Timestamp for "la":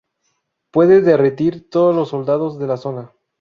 2.65-2.77